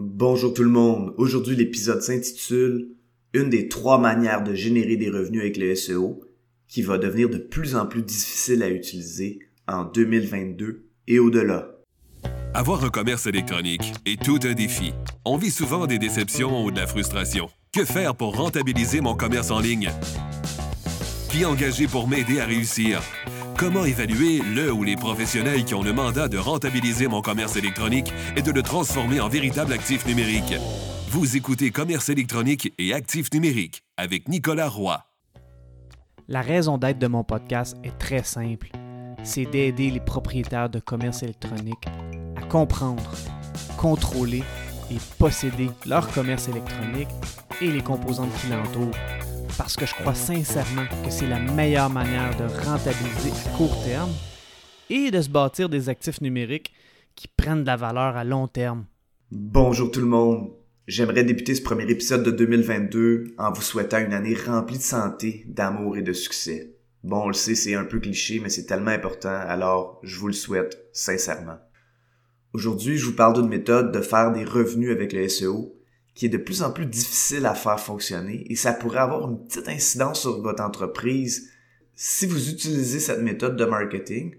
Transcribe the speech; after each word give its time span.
Bonjour 0.00 0.54
tout 0.54 0.62
le 0.62 0.70
monde. 0.70 1.12
Aujourd'hui, 1.16 1.56
l'épisode 1.56 2.02
s'intitule 2.02 2.90
Une 3.32 3.50
des 3.50 3.66
trois 3.66 3.98
manières 3.98 4.44
de 4.44 4.54
générer 4.54 4.96
des 4.96 5.10
revenus 5.10 5.40
avec 5.40 5.56
le 5.56 5.74
SEO 5.74 6.20
qui 6.68 6.82
va 6.82 6.98
devenir 6.98 7.28
de 7.28 7.38
plus 7.38 7.74
en 7.74 7.84
plus 7.84 8.02
difficile 8.02 8.62
à 8.62 8.70
utiliser 8.70 9.40
en 9.66 9.82
2022 9.82 10.86
et 11.08 11.18
au-delà. 11.18 11.72
Avoir 12.54 12.84
un 12.84 12.90
commerce 12.90 13.26
électronique 13.26 13.92
est 14.06 14.22
tout 14.22 14.38
un 14.44 14.54
défi. 14.54 14.92
On 15.24 15.36
vit 15.36 15.50
souvent 15.50 15.88
des 15.88 15.98
déceptions 15.98 16.64
ou 16.64 16.70
de 16.70 16.76
la 16.76 16.86
frustration. 16.86 17.48
Que 17.72 17.84
faire 17.84 18.14
pour 18.14 18.36
rentabiliser 18.36 19.00
mon 19.00 19.16
commerce 19.16 19.50
en 19.50 19.58
ligne? 19.58 19.90
Qui 21.28 21.44
engager 21.44 21.88
pour 21.88 22.06
m'aider 22.06 22.38
à 22.38 22.46
réussir? 22.46 23.02
Comment 23.58 23.84
évaluer 23.84 24.40
le 24.54 24.72
ou 24.72 24.84
les 24.84 24.94
professionnels 24.94 25.64
qui 25.64 25.74
ont 25.74 25.82
le 25.82 25.92
mandat 25.92 26.28
de 26.28 26.38
rentabiliser 26.38 27.08
mon 27.08 27.22
commerce 27.22 27.56
électronique 27.56 28.12
et 28.36 28.42
de 28.42 28.52
le 28.52 28.62
transformer 28.62 29.18
en 29.18 29.28
véritable 29.28 29.72
actif 29.72 30.06
numérique? 30.06 30.54
Vous 31.08 31.36
écoutez 31.36 31.72
Commerce 31.72 32.08
électronique 32.08 32.72
et 32.78 32.94
actif 32.94 33.32
numérique 33.32 33.82
avec 33.96 34.28
Nicolas 34.28 34.68
Roy. 34.68 35.04
La 36.28 36.40
raison 36.40 36.78
d'être 36.78 37.00
de 37.00 37.08
mon 37.08 37.24
podcast 37.24 37.76
est 37.82 37.98
très 37.98 38.22
simple. 38.22 38.70
C'est 39.24 39.46
d'aider 39.46 39.90
les 39.90 39.98
propriétaires 39.98 40.70
de 40.70 40.78
commerce 40.78 41.24
électronique 41.24 41.84
à 42.36 42.42
comprendre, 42.42 43.10
contrôler 43.76 44.44
et 44.88 44.98
posséder 45.18 45.68
leur 45.84 46.08
commerce 46.12 46.46
électronique 46.46 47.08
et 47.60 47.72
les 47.72 47.82
composantes 47.82 48.30
qui 48.40 48.50
l'entourent. 48.50 48.94
Parce 49.58 49.76
que 49.76 49.84
je 49.86 49.92
crois 49.92 50.14
sincèrement 50.14 50.86
que 51.04 51.10
c'est 51.10 51.26
la 51.26 51.40
meilleure 51.40 51.90
manière 51.90 52.30
de 52.36 52.44
rentabiliser 52.64 53.32
à 53.44 53.56
court 53.56 53.82
terme 53.82 54.12
et 54.88 55.10
de 55.10 55.20
se 55.20 55.28
bâtir 55.28 55.68
des 55.68 55.88
actifs 55.88 56.20
numériques 56.20 56.72
qui 57.16 57.26
prennent 57.26 57.62
de 57.62 57.66
la 57.66 57.74
valeur 57.74 58.16
à 58.16 58.22
long 58.22 58.46
terme. 58.46 58.86
Bonjour 59.32 59.90
tout 59.90 59.98
le 59.98 60.06
monde. 60.06 60.52
J'aimerais 60.86 61.24
débuter 61.24 61.56
ce 61.56 61.62
premier 61.62 61.90
épisode 61.90 62.22
de 62.22 62.30
2022 62.30 63.34
en 63.36 63.50
vous 63.50 63.60
souhaitant 63.60 63.98
une 63.98 64.12
année 64.12 64.36
remplie 64.36 64.78
de 64.78 64.82
santé, 64.82 65.44
d'amour 65.48 65.96
et 65.96 66.02
de 66.02 66.12
succès. 66.12 66.76
Bon, 67.02 67.24
on 67.24 67.28
le 67.28 67.34
sait, 67.34 67.56
c'est 67.56 67.74
un 67.74 67.84
peu 67.84 67.98
cliché, 67.98 68.38
mais 68.40 68.50
c'est 68.50 68.66
tellement 68.66 68.92
important, 68.92 69.28
alors 69.28 69.98
je 70.04 70.20
vous 70.20 70.28
le 70.28 70.34
souhaite 70.34 70.88
sincèrement. 70.92 71.58
Aujourd'hui, 72.52 72.96
je 72.96 73.06
vous 73.06 73.16
parle 73.16 73.34
d'une 73.34 73.48
méthode 73.48 73.90
de 73.90 74.00
faire 74.02 74.30
des 74.30 74.44
revenus 74.44 74.92
avec 74.92 75.12
le 75.12 75.28
SEO 75.28 75.77
qui 76.18 76.26
est 76.26 76.30
de 76.30 76.36
plus 76.36 76.62
en 76.62 76.72
plus 76.72 76.86
difficile 76.86 77.46
à 77.46 77.54
faire 77.54 77.78
fonctionner 77.78 78.44
et 78.50 78.56
ça 78.56 78.72
pourrait 78.72 78.98
avoir 78.98 79.30
une 79.30 79.46
petite 79.46 79.68
incidence 79.68 80.22
sur 80.22 80.42
votre 80.42 80.64
entreprise 80.64 81.48
si 81.94 82.26
vous 82.26 82.50
utilisez 82.50 82.98
cette 82.98 83.22
méthode 83.22 83.54
de 83.54 83.64
marketing 83.64 84.34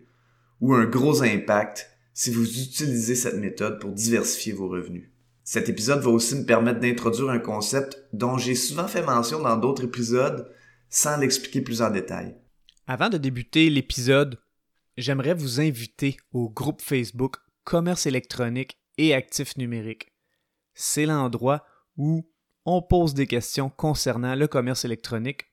ou 0.60 0.74
un 0.74 0.84
gros 0.84 1.24
impact 1.24 1.90
si 2.14 2.32
vous 2.32 2.44
utilisez 2.44 3.16
cette 3.16 3.38
méthode 3.38 3.80
pour 3.80 3.92
diversifier 3.92 4.52
vos 4.52 4.68
revenus. 4.68 5.10
Cet 5.46 5.70
épisode 5.70 6.02
va 6.02 6.10
aussi 6.10 6.36
me 6.36 6.44
permettre 6.44 6.82
d'introduire 6.82 7.30
un 7.30 7.40
concept 7.40 8.04
dont 8.12 8.38
j'ai 8.38 8.56
souvent 8.56 8.90
fait 8.90 9.02
mention 9.02 9.42
dans 9.42 9.56
d'autres 9.56 9.86
épisodes 9.86 10.52
sans 10.90 11.16
l'expliquer 11.16 11.62
plus 11.62 11.82
en 11.82 11.92
détail. 11.92 12.36
Avant 12.88 13.08
de 13.08 13.18
débuter 13.18 13.70
l'épisode, 13.70 14.38
j'aimerais 14.98 15.34
vous 15.34 15.62
inviter 15.62 16.18
au 16.34 16.50
groupe 16.50 16.82
Facebook 16.82 17.38
Commerce 17.64 18.06
électronique 18.06 18.78
et 18.98 19.14
actifs 19.14 19.56
numériques. 19.56 20.12
C'est 20.74 21.06
l'endroit 21.06 21.64
où 22.00 22.26
on 22.66 22.82
pose 22.82 23.14
des 23.14 23.28
questions 23.28 23.70
concernant 23.70 24.34
le 24.34 24.48
commerce 24.48 24.86
électronique, 24.86 25.52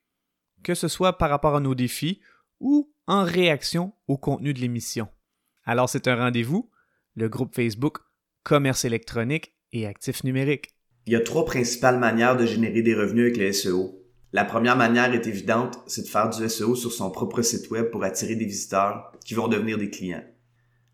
que 0.62 0.75
ce 0.75 0.89
soit 0.89 1.19
par 1.19 1.28
rapport 1.28 1.56
à 1.56 1.61
nos 1.61 1.75
défis 1.75 2.20
ou 2.61 2.91
en 3.06 3.25
réaction 3.25 3.92
au 4.08 4.16
contenu 4.16 4.55
de 4.55 4.61
l'émission. 4.61 5.08
Alors 5.64 5.91
c'est 5.91 6.08
un 6.08 6.17
rendez-vous, 6.17 6.70
le 7.14 7.28
groupe 7.28 7.55
Facebook 7.55 7.98
Commerce 8.44 8.84
électronique 8.84 9.55
et 9.72 9.86
actifs 9.86 10.22
numériques. 10.22 10.70
Il 11.06 11.12
y 11.12 11.17
a 11.17 11.20
trois 11.20 11.44
principales 11.44 11.98
manières 11.98 12.36
de 12.36 12.47
générer 12.47 12.83
des 12.83 12.94
revenus 12.94 13.24
avec 13.24 13.36
le 13.39 13.52
SEO. 13.52 14.02
La 14.33 14.44
première 14.44 14.77
manière 14.77 15.12
est 15.12 15.27
évidente, 15.27 15.80
c'est 15.86 16.02
de 16.02 16.08
faire 16.08 16.30
du 16.30 16.48
SEO 16.48 16.77
sur 16.77 16.92
son 16.92 17.11
propre 17.11 17.42
site 17.42 17.70
web 17.70 17.91
pour 17.91 18.05
attirer 18.05 18.36
des 18.36 18.45
visiteurs 18.45 19.13
qui 19.24 19.34
vont 19.34 19.48
devenir 19.48 19.78
des 19.78 19.90
clients. 19.90 20.24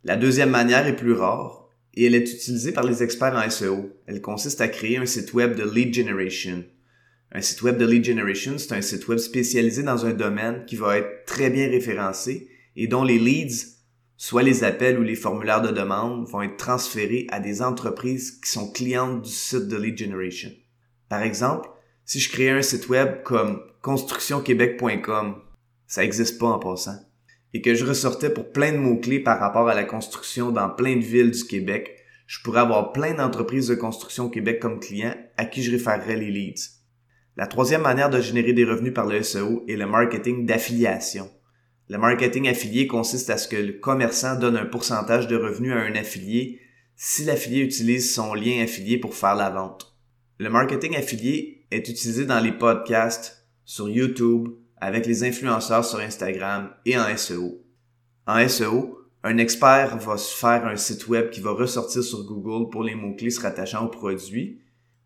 La 0.04 0.16
deuxième 0.16 0.50
manière 0.50 0.86
est 0.86 0.96
plus 0.96 1.12
rare, 1.12 1.61
et 1.94 2.06
elle 2.06 2.14
est 2.14 2.32
utilisée 2.32 2.72
par 2.72 2.84
les 2.84 3.03
experts 3.03 3.34
en 3.34 3.48
SEO. 3.48 3.91
Elle 4.06 4.20
consiste 4.20 4.60
à 4.60 4.69
créer 4.69 4.97
un 4.97 5.06
site 5.06 5.32
web 5.34 5.54
de 5.56 5.69
lead 5.69 5.94
generation. 5.94 6.64
Un 7.32 7.41
site 7.41 7.62
web 7.62 7.78
de 7.78 7.86
lead 7.86 8.04
generation, 8.04 8.58
c'est 8.58 8.75
un 8.75 8.82
site 8.82 9.08
web 9.08 9.19
spécialisé 9.19 9.82
dans 9.82 10.04
un 10.06 10.12
domaine 10.12 10.64
qui 10.66 10.76
va 10.76 10.98
être 10.98 11.25
très 11.26 11.50
bien 11.50 11.69
référencé 11.69 12.48
et 12.76 12.86
dont 12.86 13.04
les 13.04 13.19
leads, 13.19 13.66
soit 14.16 14.42
les 14.42 14.64
appels 14.64 14.98
ou 14.98 15.02
les 15.02 15.14
formulaires 15.14 15.62
de 15.62 15.70
demande, 15.70 16.26
vont 16.28 16.42
être 16.42 16.56
transférés 16.56 17.26
à 17.31 17.41
des 17.41 17.62
entreprises 17.62 18.38
qui 18.42 18.50
sont 18.50 18.70
clientes 18.70 19.22
du 19.22 19.31
site 19.31 19.69
de 19.69 19.76
lead 19.76 19.98
generation. 19.98 20.50
Par 21.08 21.22
exemple, 21.22 21.69
si 22.04 22.20
je 22.20 22.31
crée 22.31 22.50
un 22.50 22.62
site 22.62 22.88
web 22.88 23.22
comme 23.22 23.62
constructionquebec.com, 23.82 25.36
ça 25.86 26.02
n'existe 26.02 26.38
pas 26.38 26.47
en 26.47 26.58
passant 26.58 26.98
et 27.54 27.60
que 27.60 27.74
je 27.74 27.84
ressortais 27.84 28.30
pour 28.30 28.52
plein 28.52 28.72
de 28.72 28.78
mots-clés 28.78 29.20
par 29.20 29.38
rapport 29.38 29.68
à 29.68 29.74
la 29.74 29.84
construction 29.84 30.50
dans 30.50 30.70
plein 30.70 30.96
de 30.96 31.04
villes 31.04 31.30
du 31.30 31.44
Québec, 31.44 31.96
je 32.26 32.40
pourrais 32.42 32.60
avoir 32.60 32.92
plein 32.92 33.14
d'entreprises 33.14 33.68
de 33.68 33.74
construction 33.74 34.24
au 34.24 34.30
Québec 34.30 34.58
comme 34.60 34.80
clients 34.80 35.14
à 35.36 35.44
qui 35.44 35.62
je 35.62 35.70
référerais 35.70 36.16
les 36.16 36.30
leads. 36.30 36.82
La 37.36 37.46
troisième 37.46 37.82
manière 37.82 38.10
de 38.10 38.20
générer 38.20 38.52
des 38.52 38.64
revenus 38.64 38.94
par 38.94 39.06
le 39.06 39.22
SEO 39.22 39.64
est 39.68 39.76
le 39.76 39.86
marketing 39.86 40.46
d'affiliation. 40.46 41.30
Le 41.88 41.98
marketing 41.98 42.48
affilié 42.48 42.86
consiste 42.86 43.28
à 43.30 43.36
ce 43.36 43.48
que 43.48 43.56
le 43.56 43.74
commerçant 43.74 44.38
donne 44.38 44.56
un 44.56 44.66
pourcentage 44.66 45.28
de 45.28 45.36
revenus 45.36 45.72
à 45.72 45.78
un 45.78 45.94
affilié 45.94 46.60
si 46.96 47.24
l'affilié 47.24 47.62
utilise 47.62 48.14
son 48.14 48.32
lien 48.34 48.62
affilié 48.62 48.98
pour 48.98 49.14
faire 49.14 49.34
la 49.34 49.50
vente. 49.50 49.94
Le 50.38 50.50
marketing 50.50 50.96
affilié 50.96 51.66
est 51.70 51.88
utilisé 51.88 52.24
dans 52.24 52.40
les 52.40 52.52
podcasts, 52.52 53.46
sur 53.64 53.88
YouTube, 53.88 54.48
avec 54.82 55.06
les 55.06 55.22
influenceurs 55.22 55.84
sur 55.84 56.00
Instagram 56.00 56.75
et 56.84 56.98
en 56.98 57.16
SEO. 57.16 57.65
En 58.26 58.48
SEO, 58.48 58.98
un 59.22 59.38
expert 59.38 59.97
va 59.97 60.16
faire 60.16 60.66
un 60.66 60.75
site 60.75 61.06
web 61.06 61.31
qui 61.31 61.41
va 61.41 61.53
ressortir 61.53 62.03
sur 62.03 62.25
Google 62.25 62.69
pour 62.69 62.82
les 62.82 62.97
mots-clés 62.97 63.31
se 63.31 63.41
rattachant 63.41 63.87
au 63.87 63.88
produit 63.88 64.60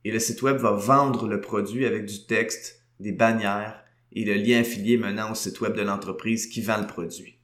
et 0.04 0.10
le 0.10 0.18
site 0.18 0.40
web 0.40 0.56
va 0.56 0.70
vendre 0.70 1.28
le 1.28 1.42
produit 1.42 1.84
avec 1.84 2.06
du 2.06 2.24
texte, 2.24 2.80
des 3.00 3.12
bannières 3.12 3.84
et 4.12 4.24
le 4.24 4.32
lien 4.32 4.60
affilié 4.60 4.96
menant 4.96 5.32
au 5.32 5.34
site 5.34 5.60
web 5.60 5.74
de 5.74 5.82
l'entreprise 5.82 6.46
qui 6.46 6.62
vend 6.62 6.80
le 6.80 6.86
produit. 6.86 7.38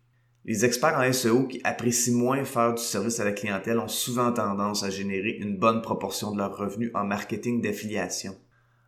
Les 0.46 0.64
experts 0.64 0.98
en 0.98 1.12
SEO 1.12 1.46
qui 1.46 1.60
apprécient 1.64 2.14
moins 2.14 2.46
faire 2.46 2.72
du 2.72 2.82
service 2.82 3.20
à 3.20 3.24
la 3.24 3.32
clientèle 3.32 3.78
ont 3.78 3.88
souvent 3.88 4.32
tendance 4.32 4.84
à 4.84 4.90
générer 4.90 5.36
une 5.38 5.58
bonne 5.58 5.82
proportion 5.82 6.32
de 6.32 6.38
leurs 6.38 6.56
revenus 6.56 6.92
en 6.94 7.04
marketing 7.04 7.60
d'affiliation. 7.60 8.34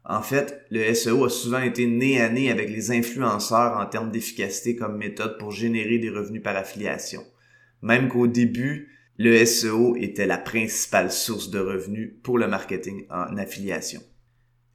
En 0.05 0.21
fait, 0.21 0.67
le 0.71 0.93
SEO 0.93 1.25
a 1.25 1.31
souvent 1.31 1.63
été 1.63 1.87
nez 1.87 2.21
à 2.21 2.29
nez 2.29 2.51
avec 2.51 2.69
les 2.69 2.91
influenceurs 2.91 3.79
en 3.79 3.87
termes 3.87 4.11
d'efficacité 4.11 4.77
comme 4.77 4.99
méthode 4.99 5.39
pour 5.39 5.51
générer 5.51 5.99
des 5.99 6.11
revenus 6.11 6.43
par 6.43 6.57
affiliation. 6.57 7.25
Même 7.81 8.09
qu'au 8.09 8.27
début, 8.27 8.91
le 9.17 9.45
SEO 9.47 9.97
était 9.97 10.27
la 10.27 10.37
principale 10.37 11.11
source 11.11 11.51
de 11.51 11.59
revenus 11.59 12.15
pour 12.23 12.37
le 12.37 12.49
marketing 12.49 13.07
en 13.09 13.37
affiliation. 13.39 14.03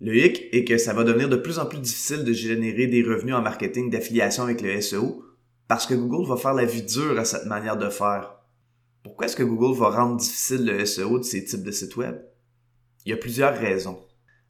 Le 0.02 0.16
hic 0.16 0.48
est 0.52 0.64
que 0.64 0.78
ça 0.78 0.94
va 0.94 1.04
devenir 1.04 1.30
de 1.30 1.36
plus 1.36 1.60
en 1.60 1.66
plus 1.66 1.80
difficile 1.80 2.24
de 2.24 2.34
générer 2.34 2.88
des 2.88 3.04
revenus 3.04 3.36
en 3.36 3.42
marketing 3.42 3.90
d'affiliation 3.90 4.44
avec 4.44 4.62
le 4.62 4.80
SEO 4.82 5.24
parce 5.68 5.86
que 5.86 5.94
Google 5.94 6.28
va 6.28 6.38
faire 6.38 6.54
la 6.54 6.66
vie 6.66 6.84
dure 6.84 7.20
à 7.20 7.26
cette 7.26 7.46
manière 7.46 7.78
de 7.78 7.90
faire. 7.90 8.34
Pourquoi 9.04 9.28
est-ce 9.28 9.36
que 9.36 9.44
Google 9.44 9.78
va 9.78 9.90
rendre 9.90 10.18
difficile 10.18 10.66
le 10.66 10.86
SEO 10.86 11.20
de 11.20 11.24
ces 11.24 11.44
types 11.44 11.64
de 11.64 11.72
sites 11.72 11.98
web? 11.98 12.16
Il 13.06 13.10
y 13.10 13.14
a 13.14 13.18
plusieurs 13.18 13.56
raisons. 13.56 14.00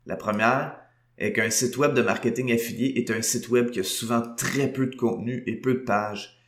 La 0.10 0.16
première 0.16 0.76
est 1.20 1.34
qu'un 1.34 1.52
site 1.52 1.78
web 1.78 1.94
de 1.94 2.02
marketing 2.02 2.52
affilié 2.52 2.94
est 2.96 3.12
un 3.12 3.22
site 3.22 3.50
web 3.50 3.70
qui 3.70 3.82
a 3.82 3.84
souvent 3.84 4.24
très 4.36 4.74
peu 4.74 4.88
de 4.88 4.96
contenu 4.96 5.44
et 5.46 5.56
peu 5.56 5.76
de 5.76 5.84
pages. 5.84 6.42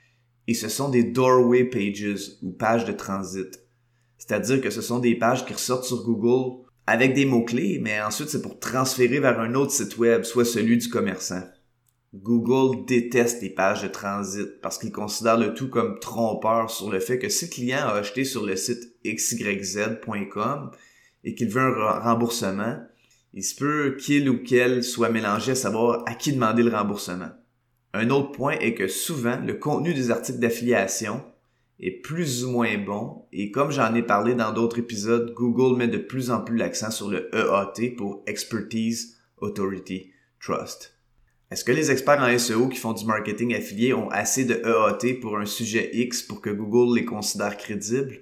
Et 0.47 0.55
ce 0.55 0.67
sont 0.67 0.89
des 0.89 1.03
doorway 1.03 1.65
pages 1.65 2.31
ou 2.41 2.51
pages 2.53 2.85
de 2.85 2.91
transit. 2.91 3.59
C'est-à-dire 4.17 4.61
que 4.61 4.71
ce 4.71 4.81
sont 4.81 4.97
des 4.97 5.13
pages 5.13 5.45
qui 5.45 5.53
ressortent 5.53 5.83
sur 5.83 6.03
Google 6.03 6.65
avec 6.87 7.13
des 7.13 7.25
mots-clés, 7.25 7.77
mais 7.79 8.01
ensuite 8.01 8.29
c'est 8.29 8.41
pour 8.41 8.59
transférer 8.59 9.19
vers 9.19 9.39
un 9.39 9.53
autre 9.53 9.73
site 9.73 9.99
web, 9.99 10.23
soit 10.23 10.43
celui 10.43 10.79
du 10.79 10.89
commerçant. 10.89 11.43
Google 12.15 12.85
déteste 12.87 13.43
les 13.43 13.51
pages 13.51 13.83
de 13.83 13.89
transit 13.89 14.59
parce 14.63 14.79
qu'il 14.79 14.91
considère 14.91 15.37
le 15.37 15.53
tout 15.53 15.69
comme 15.69 15.99
trompeur 15.99 16.71
sur 16.71 16.89
le 16.89 16.99
fait 16.99 17.19
que 17.19 17.29
si 17.29 17.45
le 17.45 17.51
client 17.51 17.85
a 17.85 17.93
acheté 17.93 18.23
sur 18.23 18.43
le 18.43 18.55
site 18.55 18.95
xyz.com 19.05 20.71
et 21.23 21.35
qu'il 21.35 21.49
veut 21.49 21.61
un 21.61 21.99
remboursement, 21.99 22.79
il 23.33 23.43
se 23.43 23.55
peut 23.55 23.95
qu'il 23.99 24.29
ou 24.29 24.43
qu'elle 24.43 24.83
soit 24.83 25.09
mélangé 25.09 25.51
à 25.51 25.55
savoir 25.55 26.03
à 26.05 26.15
qui 26.15 26.33
demander 26.33 26.63
le 26.63 26.75
remboursement. 26.75 27.29
Un 27.93 28.09
autre 28.09 28.31
point 28.31 28.57
est 28.59 28.73
que 28.73 28.87
souvent, 28.87 29.39
le 29.39 29.53
contenu 29.53 29.93
des 29.93 30.11
articles 30.11 30.39
d'affiliation 30.39 31.23
est 31.79 32.01
plus 32.01 32.45
ou 32.45 32.51
moins 32.51 32.77
bon 32.77 33.25
et 33.31 33.51
comme 33.51 33.71
j'en 33.71 33.93
ai 33.95 34.03
parlé 34.03 34.35
dans 34.35 34.53
d'autres 34.53 34.79
épisodes, 34.79 35.33
Google 35.33 35.77
met 35.77 35.87
de 35.87 35.97
plus 35.97 36.29
en 36.29 36.41
plus 36.41 36.57
l'accent 36.57 36.91
sur 36.91 37.09
le 37.09 37.29
EAT 37.35 37.95
pour 37.97 38.23
Expertise, 38.27 39.17
Authority, 39.37 40.11
Trust. 40.39 40.97
Est-ce 41.49 41.65
que 41.65 41.71
les 41.71 41.91
experts 41.91 42.21
en 42.21 42.37
SEO 42.37 42.69
qui 42.69 42.77
font 42.77 42.93
du 42.93 43.05
marketing 43.05 43.53
affilié 43.55 43.93
ont 43.93 44.09
assez 44.09 44.45
de 44.45 44.55
EAT 44.55 45.19
pour 45.19 45.37
un 45.37 45.45
sujet 45.45 45.89
X 45.93 46.21
pour 46.21 46.39
que 46.39 46.49
Google 46.49 46.97
les 46.97 47.05
considère 47.05 47.57
crédibles? 47.57 48.21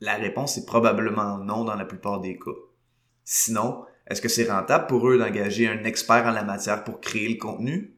La 0.00 0.14
réponse 0.14 0.58
est 0.58 0.66
probablement 0.66 1.38
non 1.38 1.64
dans 1.64 1.76
la 1.76 1.84
plupart 1.84 2.20
des 2.20 2.38
cas. 2.38 2.50
Sinon, 3.24 3.84
est-ce 4.08 4.22
que 4.22 4.28
c'est 4.28 4.50
rentable 4.50 4.86
pour 4.86 5.08
eux 5.08 5.18
d'engager 5.18 5.66
un 5.66 5.84
expert 5.84 6.26
en 6.26 6.30
la 6.30 6.44
matière 6.44 6.84
pour 6.84 7.00
créer 7.00 7.28
le 7.28 7.38
contenu? 7.38 7.96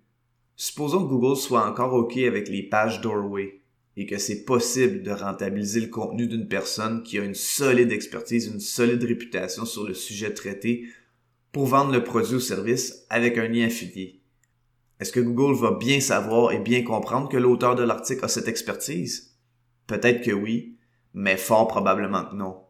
Supposons 0.56 1.04
que 1.04 1.10
Google 1.10 1.36
soit 1.36 1.68
encore 1.68 1.92
OK 1.92 2.16
avec 2.16 2.48
les 2.48 2.62
pages 2.62 3.00
Doorway 3.00 3.60
et 3.96 4.06
que 4.06 4.16
c'est 4.16 4.44
possible 4.44 5.02
de 5.02 5.10
rentabiliser 5.10 5.80
le 5.80 5.88
contenu 5.88 6.26
d'une 6.26 6.48
personne 6.48 7.02
qui 7.02 7.18
a 7.18 7.24
une 7.24 7.34
solide 7.34 7.92
expertise, 7.92 8.46
une 8.46 8.60
solide 8.60 9.04
réputation 9.04 9.64
sur 9.64 9.86
le 9.86 9.94
sujet 9.94 10.32
traité 10.32 10.88
pour 11.52 11.66
vendre 11.66 11.92
le 11.92 12.04
produit 12.04 12.36
ou 12.36 12.40
service 12.40 13.04
avec 13.10 13.36
un 13.38 13.48
lien 13.48 13.66
affilié. 13.66 14.22
Est-ce 15.00 15.12
que 15.12 15.20
Google 15.20 15.56
va 15.60 15.72
bien 15.72 16.00
savoir 16.00 16.52
et 16.52 16.58
bien 16.58 16.82
comprendre 16.82 17.28
que 17.28 17.36
l'auteur 17.36 17.74
de 17.74 17.82
l'article 17.82 18.24
a 18.24 18.28
cette 18.28 18.48
expertise? 18.48 19.36
Peut-être 19.86 20.24
que 20.24 20.32
oui, 20.32 20.76
mais 21.14 21.36
fort 21.36 21.68
probablement 21.68 22.24
que 22.24 22.34
non. 22.34 22.62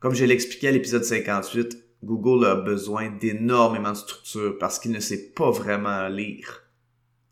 Comme 0.00 0.14
je 0.14 0.24
l'expliquais 0.24 0.68
à 0.68 0.72
l'épisode 0.72 1.04
58, 1.04 1.83
Google 2.04 2.46
a 2.46 2.54
besoin 2.56 3.10
d'énormément 3.10 3.92
de 3.92 3.96
structure 3.96 4.58
parce 4.58 4.78
qu'il 4.78 4.92
ne 4.92 5.00
sait 5.00 5.32
pas 5.32 5.50
vraiment 5.50 6.08
lire. 6.08 6.64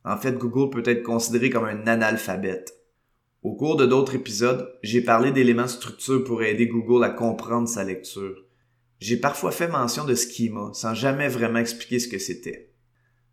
En 0.05 0.17
fait, 0.17 0.37
Google 0.37 0.71
peut 0.71 0.91
être 0.91 1.03
considéré 1.03 1.51
comme 1.51 1.65
un 1.65 1.87
analphabète. 1.87 2.75
Au 3.43 3.55
cours 3.55 3.77
de 3.77 3.87
d'autres 3.87 4.15
épisodes, 4.15 4.73
j'ai 4.83 5.03
parlé 5.03 5.31
d'éléments 5.33 5.65
de 5.65 5.69
structure 5.69 6.25
pour 6.25 6.43
aider 6.43 6.67
Google 6.67 7.05
à 7.05 7.11
comprendre 7.11 7.69
sa 7.69 7.85
lecture. 7.85 8.37
J'ai 8.99 9.17
parfois 9.17 9.51
fait 9.51 9.69
mention 9.69 10.05
de 10.05 10.15
Schema 10.15 10.71
sans 10.75 10.95
jamais 10.95 11.29
vraiment 11.29 11.59
expliquer 11.59 11.99
ce 11.99 12.09
que 12.09 12.19
c'était. 12.19 12.73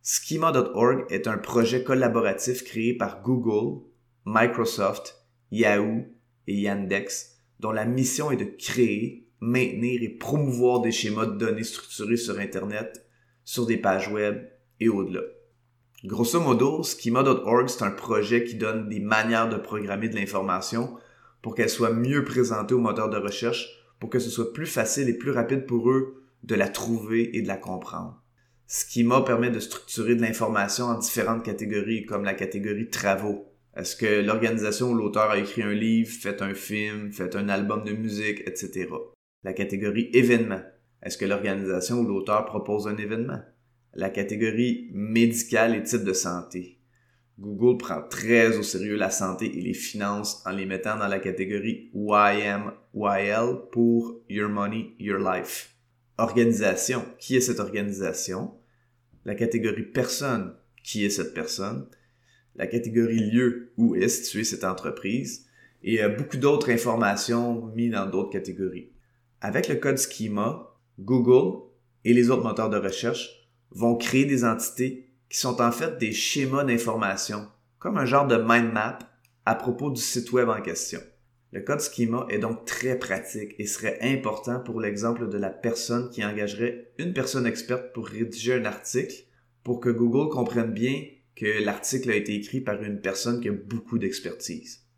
Schema.org 0.02 1.06
est 1.10 1.28
un 1.28 1.38
projet 1.38 1.84
collaboratif 1.84 2.64
créé 2.64 2.96
par 2.96 3.22
Google, 3.22 3.84
Microsoft, 4.26 5.24
Yahoo 5.52 6.06
et 6.48 6.56
Yandex 6.56 7.40
dont 7.60 7.72
la 7.72 7.86
mission 7.86 8.32
est 8.32 8.38
de 8.38 8.46
créer, 8.46 9.29
maintenir 9.42 10.02
et 10.04 10.10
promouvoir 10.10 10.82
des 10.82 10.92
schémas 10.92 11.26
de 11.26 11.38
données 11.38 11.64
structurés 11.64 12.18
sur 12.18 12.40
Internet, 12.40 13.06
sur 13.44 13.66
des 13.66 13.78
pages 13.78 14.10
web 14.10 14.48
et 14.80 14.90
au-delà. 14.90 15.22
Grosso 16.06 16.40
modo, 16.40 16.84
schema.org, 16.84 17.68
c'est 17.68 17.84
un 17.84 17.92
projet 17.92 18.44
qui 18.46 18.56
donne 18.56 18.88
des 18.88 19.00
manières 19.00 19.50
de 19.50 19.58
programmer 19.58 20.08
de 20.08 20.16
l'information 20.16 20.96
pour 21.42 21.56
qu'elle 21.56 21.70
soit 21.70 21.94
mieux 21.94 22.24
présentée 22.24 22.74
aux 22.74 22.80
moteurs 22.80 23.10
de 23.10 23.18
recherche, 23.18 23.68
pour 24.00 24.10
que 24.10 24.20
ce 24.20 24.30
soit 24.30 24.54
plus 24.54 24.66
facile 24.66 25.10
et 25.10 25.18
plus 25.18 25.32
rapide 25.32 25.66
pour 25.66 25.90
eux 25.90 26.24
de 26.44 26.56
la 26.56 26.70
trouver 26.70 27.36
et 27.38 27.42
de 27.42 27.48
la 27.48 27.58
comprendre. 27.58 28.22
Schema 28.68 29.22
permet 29.22 29.50
de 29.50 29.60
structurer 29.60 30.16
de 30.16 30.22
l'information 30.22 30.86
en 30.86 31.00
différentes 31.00 31.44
catégories, 31.44 32.06
comme 32.06 32.24
la 32.24 32.34
catégorie 32.34 32.90
travaux. 32.90 33.52
Est-ce 33.76 33.96
que 33.96 34.22
l'organisation 34.22 34.92
ou 34.92 34.96
l'auteur 34.96 35.32
a 35.32 35.38
écrit 35.38 35.64
un 35.64 35.74
livre, 35.74 36.12
fait 36.12 36.42
un 36.42 36.54
film, 36.54 37.12
fait 37.12 37.36
un 37.36 37.50
album 37.50 37.84
de 37.84 37.94
musique, 37.94 38.42
etc. 38.46 38.88
La 39.42 39.54
catégorie 39.54 40.10
événements. 40.12 40.64
Est-ce 41.02 41.18
que 41.18 41.24
l'organisation 41.24 42.02
ou 42.02 42.04
l'auteur 42.06 42.44
propose 42.44 42.90
un 42.90 42.98
événement? 42.98 43.40
La 43.94 44.10
catégorie 44.10 44.90
médicale 44.92 45.76
et 45.76 45.84
type 45.84 46.04
de 46.04 46.12
santé. 46.12 46.78
Google 47.40 47.78
prend 47.78 48.02
très 48.02 48.58
au 48.58 48.64
sérieux 48.64 48.98
la 48.98 49.10
santé 49.10 49.58
et 49.58 49.62
les 49.62 49.74
finances 49.74 50.44
en 50.46 50.52
les 50.52 50.66
mettant 50.66 50.98
dans 50.98 51.08
la 51.08 51.20
catégorie 51.20 51.90
YMYL 51.94 53.70
pour 53.72 54.20
Your 54.28 54.50
Money, 54.50 54.90
Your 55.00 55.20
Life. 55.20 55.74
Organisation. 56.18 57.06
Qui 57.18 57.38
est 57.38 57.42
cette 57.42 57.62
organisation? 57.62 58.52
La 59.24 59.36
catégorie 59.36 59.84
personne. 59.84 60.54
Qui 60.84 61.06
est 61.06 61.10
cette 61.10 61.34
personne? 61.34 61.88
La 62.58 62.68
catégorie 62.68 63.32
lieu. 63.32 63.72
Où 63.78 63.96
est 63.96 64.10
située 64.10 64.44
cette 64.44 64.66
entreprise? 64.66 65.46
Et 65.82 66.04
euh, 66.04 66.10
beaucoup 66.10 66.36
d'autres 66.36 66.72
informations 66.72 67.68
mises 67.68 67.94
dans 67.94 68.06
d'autres 68.06 68.32
catégories. 68.32 68.92
Avec 69.42 69.70
le 69.70 69.76
code 69.76 69.98
schema, 69.98 70.76
Google 71.00 71.62
et 72.04 72.14
les 72.14 72.30
autres 72.30 72.44
moteurs 72.44 72.70
de 72.70 72.78
recherche 72.78 73.48
vont 73.72 73.96
créer 73.96 74.26
des 74.26 74.44
entités 74.44 75.10
qui 75.30 75.38
sont 75.38 75.62
en 75.62 75.72
fait 75.72 75.98
des 75.98 76.12
schémas 76.12 76.66
d'information, 76.66 77.48
comme 77.78 77.98
un 77.98 78.06
genre 78.06 78.28
de 78.28 78.36
mind 78.36 78.74
map 78.74 79.00
à 79.46 79.56
propos 79.56 79.92
du 79.92 80.02
site 80.02 80.32
web 80.34 80.50
en 80.50 80.62
question. 80.62 81.00
Le 81.52 81.62
code 81.62 81.80
schema 81.80 82.28
est 82.30 82.40
donc 82.40 82.66
très 82.66 83.00
pratique 83.00 83.56
et 83.58 83.66
serait 83.66 83.98
important 84.02 84.60
pour 84.60 84.82
l'exemple 84.82 85.30
de 85.30 85.38
la 85.38 85.50
personne 85.50 86.10
qui 86.10 86.24
engagerait 86.24 86.92
une 86.98 87.14
personne 87.14 87.48
experte 87.48 87.94
pour 87.94 88.08
rédiger 88.08 88.56
un 88.56 88.66
article 88.66 89.24
pour 89.64 89.80
que 89.80 89.90
Google 89.90 90.30
comprenne 90.30 90.72
bien 90.72 91.02
que 91.36 91.64
l'article 91.64 92.12
a 92.12 92.16
été 92.16 92.36
écrit 92.36 92.60
par 92.60 92.84
une 92.84 93.00
personne 93.00 93.40
qui 93.40 93.50
a 93.50 93.54
beaucoup 93.54 93.98
d'expertise. 93.98 94.89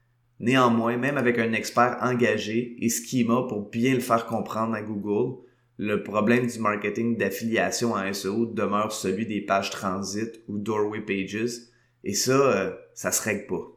Néanmoins, 0.42 0.98
même 0.98 1.18
avec 1.18 1.38
un 1.38 1.54
expert 1.54 2.00
engagé 2.02 2.76
et 2.80 2.90
schema 2.90 3.46
pour 3.48 3.70
bien 3.70 3.94
le 3.94 4.00
faire 4.00 4.26
comprendre 4.26 4.74
à 4.74 4.82
Google, 4.82 5.38
le 5.78 6.02
problème 6.02 6.48
du 6.48 6.58
marketing 6.58 7.16
d'affiliation 7.16 7.94
en 7.94 8.12
SEO 8.12 8.48
demeure 8.48 8.92
celui 8.92 9.28
des 9.28 9.42
pages 9.42 9.70
transit 9.70 10.42
ou 10.48 10.58
doorway 10.58 11.02
pages, 11.02 11.60
et 12.04 12.16
ça, 12.16 12.32
euh, 12.32 12.72
ça 12.96 13.12
se 13.12 13.22
règle 13.22 13.46
pas. 13.46 13.68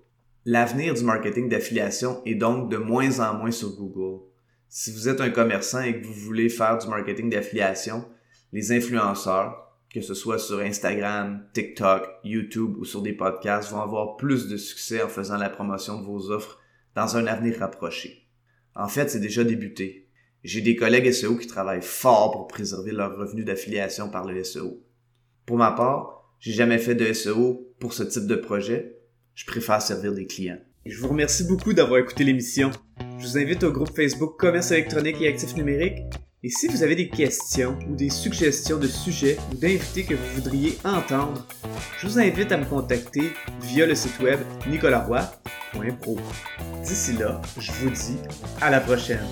L'avenir 0.47 0.95
du 0.95 1.05
marketing 1.05 1.51
d'affiliation 1.51 2.23
est 2.25 2.35
donc 2.35 2.71
de 2.71 2.79
moins 2.79 3.21
en 3.21 3.35
moins 3.35 3.51
sur 3.51 3.77
Google. 3.77 4.23
Si 4.71 4.91
vous 4.91 5.11
êtes 5.11 5.21
un 5.21 5.31
commerçant 5.31 5.83
et 5.83 6.01
que 6.01 6.07
vous 6.07 6.15
voulez 6.15 6.49
faire 6.49 6.79
du 6.79 6.89
marketing 6.89 7.29
d'affiliation, 7.29 8.07
les 8.55 8.73
influenceurs, 8.73 9.64
que 9.95 10.01
ce 10.01 10.13
soit 10.13 10.41
sur 10.41 10.59
Instagram, 10.59 11.47
TikTok, 11.53 12.09
YouTube 12.25 12.77
ou 12.79 12.85
sur 12.85 13.01
des 13.01 13.13
podcasts, 13.13 13.71
vont 13.71 13.81
avoir 13.81 14.17
plus 14.17 14.49
de 14.49 14.57
succès 14.57 15.01
en 15.01 15.09
faisant 15.09 15.37
la 15.39 15.49
promotion 15.49 16.01
de 16.01 16.05
vos 16.05 16.33
offres 16.33 16.59
dans 16.97 17.17
un 17.17 17.29
avenir 17.29 17.61
rapproché. 17.61 18.27
En 18.75 18.89
fait, 18.89 19.09
c'est 19.09 19.21
déjà 19.21 19.45
débuté. 19.45 20.09
J'ai 20.43 20.63
des 20.63 20.75
collègues 20.75 21.13
SEO 21.13 21.37
qui 21.37 21.47
travaillent 21.47 21.81
fort 21.81 22.33
pour 22.33 22.49
préserver 22.49 22.91
leurs 22.91 23.17
revenus 23.17 23.45
d'affiliation 23.45 24.11
par 24.11 24.25
le 24.25 24.43
SEO. 24.43 24.83
Pour 25.47 25.59
ma 25.59 25.71
part, 25.71 26.35
j'ai 26.41 26.53
jamais 26.53 26.79
fait 26.79 26.97
de 26.97 27.13
SEO 27.13 27.73
pour 27.79 27.93
ce 27.93 28.03
type 28.03 28.27
de 28.27 28.35
projet. 28.35 28.99
Je 29.37 29.47
préfère 29.47 29.81
servir 29.81 30.13
des 30.13 30.27
clients. 30.27 30.61
Je 30.85 30.99
vous 30.99 31.09
remercie 31.09 31.45
beaucoup 31.45 31.73
d'avoir 31.73 32.01
écouté 32.01 32.25
l'émission. 32.25 32.73
Je 33.21 33.27
vous 33.27 33.39
invite 33.39 33.63
au 33.63 33.71
groupe 33.71 33.95
Facebook 33.95 34.41
Commerce 34.41 34.73
électronique 34.73 35.21
et 35.21 35.29
actifs 35.29 35.55
numériques 35.55 36.03
et 36.45 36.51
si 36.51 36.69
vous 36.69 36.83
avez 36.83 36.95
des 36.95 37.09
questions 37.09 37.79
ou 37.89 37.97
des 37.97 38.11
suggestions 38.11 38.77
de 38.77 38.87
sujets 38.87 39.39
ou 39.51 39.57
d'invités 39.57 40.05
que 40.05 40.13
vous 40.13 40.35
voudriez 40.35 40.79
entendre, 40.85 41.47
je 41.99 42.07
vous 42.07 42.19
invite 42.19 42.53
à 42.53 42.59
me 42.59 42.67
contacter 42.67 43.33
via 43.63 43.87
le 43.87 43.95
site 43.95 44.21
web 44.21 44.41
nicolaroy.pro. 44.69 46.19
D'ici 46.85 47.15
là, 47.15 47.41
je 47.59 47.73
vous 47.73 47.89
dis 47.89 48.19
à 48.61 48.69
la 48.69 48.81
prochaine. 48.81 49.25